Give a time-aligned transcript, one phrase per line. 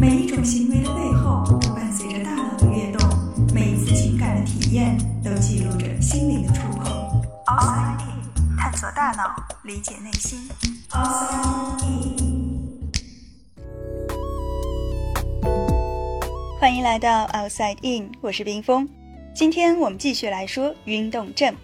[0.00, 3.06] 每一种行为的背后都伴随着大脑的跃动，
[3.52, 6.90] 每一次情感的体验都记录着心灵的触碰。
[7.44, 10.48] Outside In，探索大脑，理解内心。
[10.88, 12.90] Outside In，
[16.58, 18.88] 欢迎来到 Outside In，我是冰峰。
[19.34, 21.54] 今天我们继续来说运动症。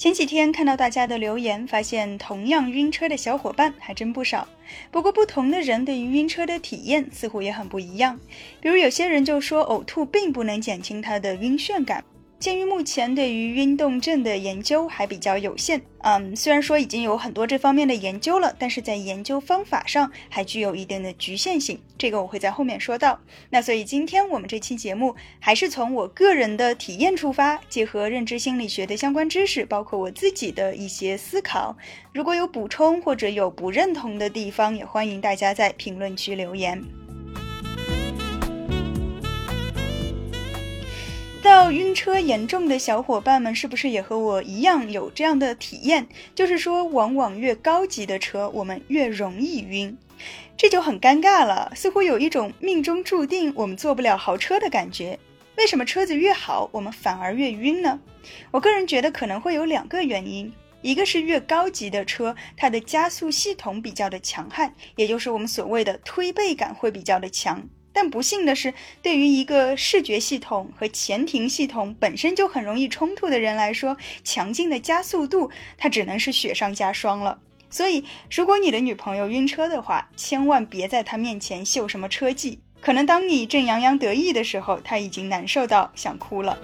[0.00, 4.48] 前几天看到大家的留言，发现同样晕车的小伙伴还真不少。
[4.90, 8.18] 不过，不同的人对于晕车的体验似乎也很不一样。
[8.62, 12.02] 比如，有些人就说呕吐并不能减轻他的晕眩感。
[12.40, 21.78] 鉴于目前对于运动症的研究还比较有限，嗯，虽然说已经有很多这方面的研究了，但是在研究方法上还具有一定的局限性。
[21.98, 23.20] 这个我会在后面说到。
[23.50, 31.76] 那所以今天我们这期节目还是从我个人的体验出发，结合认知心理学的相关知识，包括我自己的一些思考。
[32.14, 36.82] 如果有补充或者有不认同的地方，也欢迎大家在评论区留言。
[41.42, 46.06] 到晕车严重的小伙伴们，是不是也和我一样有这样的体验？
[46.34, 49.96] 就是说，往往越高级的车，我们越容易晕，
[50.54, 55.18] 这就很尴尬了，似乎有一种命中注定我们坐不了豪车的感觉。
[55.56, 57.98] 为什么车子越好，我们反而越晕呢？
[58.50, 67.66] 我个人觉得可能会有两个原因，一个是越高级的车，它的加速系统比较的强悍，也就是我们所谓的推背感会比较的强。
[68.02, 77.38] 但不幸的是，对于一个视觉系统和前庭系统本身就很容易冲突的人来说，强劲的加速度它只能是雪上加霜了。
[77.68, 86.58] 所以，如果你的女朋友晕车的话，千万别在她面前秀什么车技，可能当你正洋洋得意的时候，她已经难受到想哭了。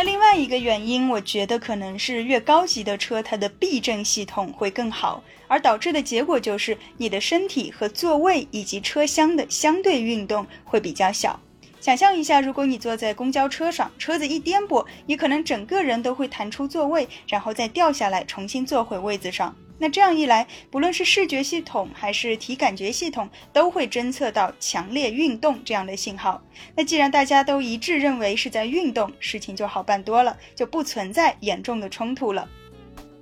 [0.00, 11.38] 那另外一个原因，我觉得可能是越高级的车，它的避震系统会更好，而导致的结果就是你的身体和座位以及车厢的相对运动会比较小。
[11.82, 19.54] 想象一下，如果你坐在公交车上，车子一颠簸，你可能整个人都会弹出座位，然后再掉下来，重新坐回位子上。
[19.80, 26.42] 那这样一来，不论是视觉系统还是体感觉系统，都会侦测到强烈运动这样的信号。
[26.76, 32.46] 那既然大家都一致认为是在运动，事情就好办多了，就不存在严重的冲突了。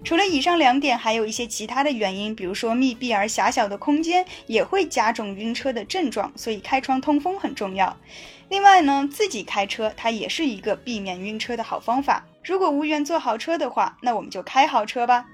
[0.04, 7.96] 除了以上两点，还有一些其他的原因，比如说密闭而狭小的空间也会加重晕车的症状，所以开窗通风很重要。
[8.48, 12.24] 另外呢，自己开车它也是一个避免晕车的好方法。
[12.44, 15.26] 如果无缘坐豪车的话，那我们就开豪车吧。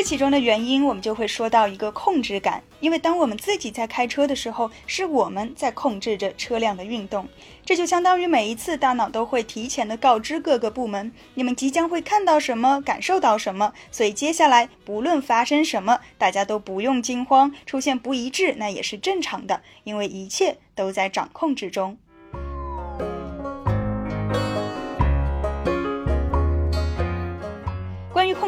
[0.00, 7.28] 这其中的原因，我们就会说到一个控制感，因为当我们自己在开车的时候，是我们在控制着车辆的运动，
[7.66, 21.98] 这就相当于每一次大脑都会提前的告知各个部门，你们即将会看到什么，感受到什么，所以接下来不论发生什么，大家都不用惊慌，出现不一致那也是正常的，因为一切都在掌控之中。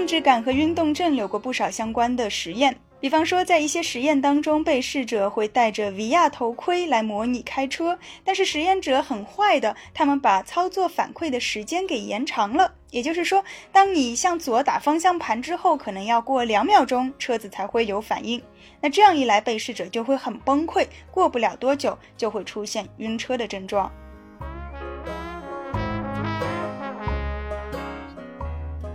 [0.03, 12.75] 控制感和运动症有过不少相关的实验，比方说，在一些实验当中，被试者会戴着 VR 头盔来模拟开车，但是实验者很坏的，他们把操作反馈的时间给延长了。
[12.91, 18.43] 也就是说，当你向左打方向盘之后，可能要过两秒钟，车子才会有反应。
[18.81, 23.89] 那这样一来，被试者就会很崩溃，过不了多久就会出现晕车的症状。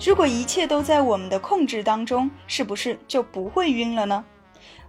[0.05, 4.23] 如果一切都在我们的控制当中，是不是就不会晕了呢？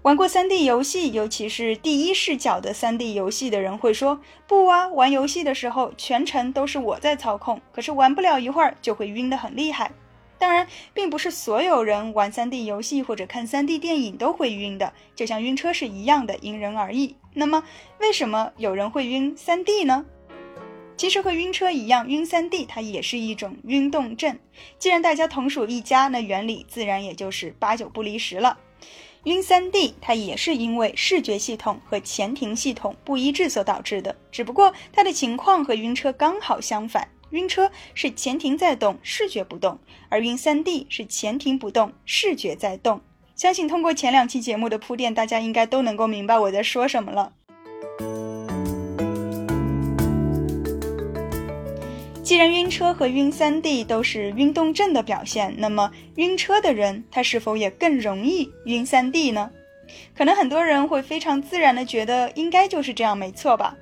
[0.02, 9.90] 玩过 3D 游戏，尤其是第一视角的 3D 游戏的人会说：“不啊，玩游戏的时候全程都是我在操控，可是玩不了一会儿就会晕得很厉害。”
[10.38, 17.16] 当然，并不是所有人玩 3D 游戏或者看 3D 电影都会晕的，就像晕车是一样的，因人而异。
[17.34, 17.64] 那么，
[17.98, 20.04] 为什么有人会晕 3D 呢？
[20.98, 24.36] 其实和晕车一样，晕三 D 它也是一种晕动症。
[24.80, 28.58] 既然大家同属一家，那原理自然也就是八九不离十了。
[29.22, 37.08] 晕三 D 它也是因为视觉系统和前庭系统不一致所导致的，只不过它的情况和晕车刚好相反。
[37.30, 39.78] 晕车是前庭在动，视觉不动；
[40.08, 43.00] 而晕三 D 是前庭不动，视觉在动。
[43.36, 47.34] 相信通过前两期节目的铺垫，大家应该都能够明白我在说什么了。
[52.28, 59.50] 既然晕车和晕三 D 都是晕动症的表现，那么晕车的人他是否也更容易晕三 D 呢？
[60.14, 63.74] 可能很多人会非常自然的觉得应该就是这样，没错吧？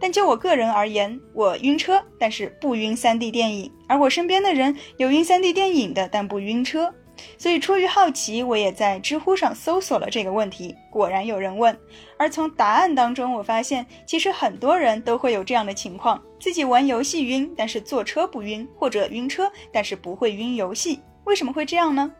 [0.00, 6.92] 但就我个人而言，我晕车，但是不晕三 D 电影；而我身边的人有晕三 D 电影的，但不晕车。
[7.38, 11.76] 所以出于好奇，我也在知乎上搜索了这个问题，果然有人问。
[12.16, 21.00] 而从答案当中，我发现其实很多人都会有这样的情况：自己玩游戏晕，但是坐车不晕；或者晕车，但是不会晕游戏。
[21.24, 22.12] 为什么会这样呢？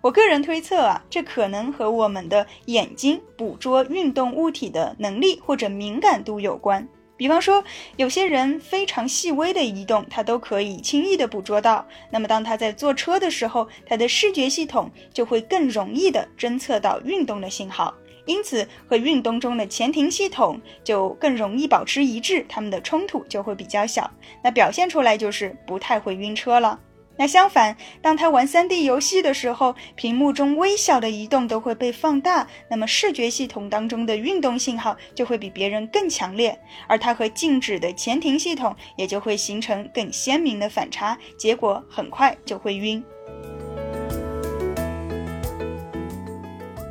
[0.00, 6.86] 我个人推测啊，这可能和我们的眼睛捕捉运动物体的能力或者敏感度有关。
[7.16, 7.64] 比方说，
[7.96, 11.86] 有些人非常细微的移动，他都可以轻易的捕捉到。
[12.10, 17.94] 那么，当他在坐车的时候，他的视觉系统就会更容易的侦测到运动的信号，
[18.26, 24.10] 因此和运动中的前庭系统就更容易保持一致，他们的冲突就会比较小。
[24.42, 26.78] 那表现出来就是不太会晕车了。
[27.18, 43.02] 那相反，当他玩 3D 游戏的时候，屏幕中微小的移动都会被放大，那么视觉系统当中的运动信号就会比别人更强烈，而他和静止的前庭系统也就会形成更鲜明的反差，结果很快就会晕。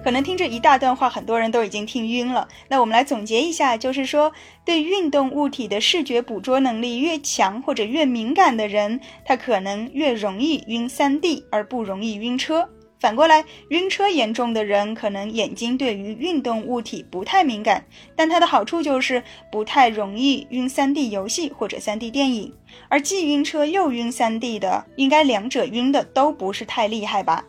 [0.06, 2.48] 可能听这一大段话，很多人都已经听晕了。
[2.68, 4.32] 那我们来总结一下，就是说，
[4.64, 12.70] 对运动物体的视觉捕捉能力越强或者越敏感的人，他可能越容易晕 3D，而不容易晕车。
[13.00, 17.84] 反过来，晕车严重的人，可能眼睛对于运动物体不太敏感，
[18.16, 22.54] 但它的好处就是不太容易晕 3D 游戏或者 3D 电影。
[22.90, 27.44] 而既晕车又晕 3D 的，应该两者晕的都不是太厉害吧？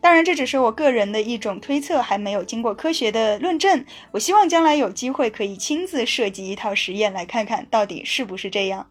[0.00, 3.84] 当然，这只是我个人的一种推测，还没有经过科学的论证。
[4.12, 8.86] 我希望将来有机会可以亲自设计一套实验，来看看到底是不是这样。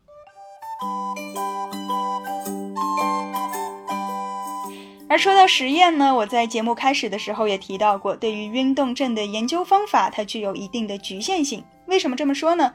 [5.10, 11.64] 而说到实验呢，我在节目开始的时候也提到过，对于晕动症的研究方法，它具有一定的局限性。
[11.88, 12.74] 为什么这么说呢？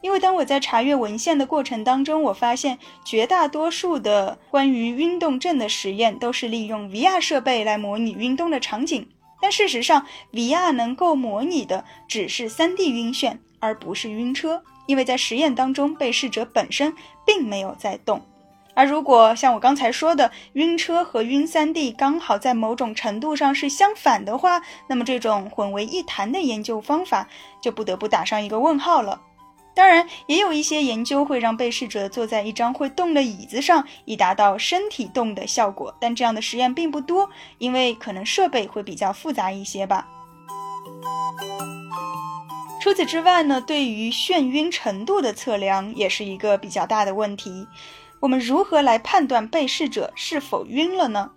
[0.00, 9.08] 因为当我在查阅文献的过程当中，我发现绝大多数的关于晕动症的实验都是利用 VR 设备来模拟晕动的场景。
[9.40, 14.64] 但事实上，VR 能够模拟的只是 3D 晕眩，而不是晕车。
[14.86, 16.92] 因为在实验当中，被试者本身
[17.24, 18.22] 并没有在动。
[18.76, 27.26] 而如果像我刚才说的，晕车和晕 3D 刚好在某种程度上是相反的话，那么这种混为一谈的研究方法
[27.62, 29.22] 就不得不打上一个问号了。
[29.74, 35.94] 当然，也有一些研究会让被试者坐在一张会动的椅子上，以达到身体动的效果。
[35.98, 40.06] 但这样的实验并不多，因为可能设备会比较复杂一些吧。
[42.80, 47.66] 除此之外呢，对于眩晕程度的测量也是一个比较大的问题。
[48.26, 51.30] 我们如何来判断被试者是否晕了呢？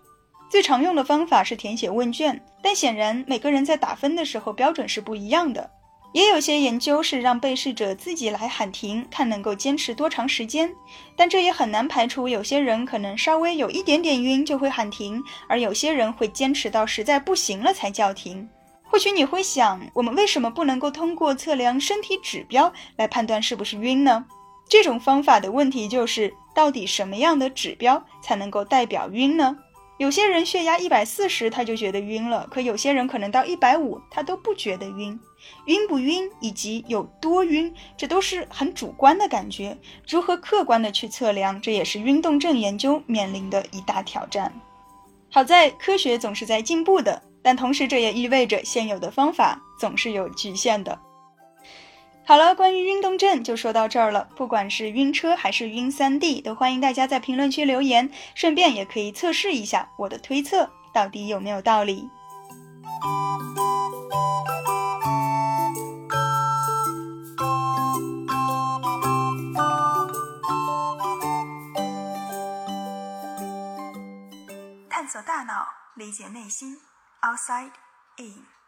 [0.50, 5.70] 最常用的方法是填写问卷，但显然每个人在打分的时候标准是不一样的。
[6.14, 10.72] 也有些研究是让被试者自己来喊停，看能够坚持多长时间，
[11.16, 18.50] 但这也很难排除有些人可能稍微有一点点晕就会喊停，而有些人会坚持到实在不行了才叫停。
[18.84, 24.26] 或许你会想，我们为什么不能够通过测量身体指标来判断是不是晕呢？
[24.68, 29.58] 这种方法的问题就是，到底什么样的指标才能够代表晕呢？
[29.98, 35.18] 有些人血压一百四十他就觉得晕了，可有些人可能到一百五他都不觉得晕。
[35.68, 39.78] 晕不晕以及有多晕，这都是很主观的感觉。
[40.06, 44.52] 如何客观的去测量，这也是晕动症研究面临的一大挑战。
[45.30, 51.00] 好在科学总是在进步的，但同时这也意味着现有的方法总是有局限的。
[52.30, 54.30] 好了，关于晕动症就说到这儿了。
[54.36, 62.08] 不管是晕车还是晕三 D，都欢迎大家在评论区留言，顺便也可以测试一下我的推测到底有没有道理。
[74.88, 76.78] 探索大脑，理解内心。
[77.24, 77.72] Outside
[78.18, 78.59] in。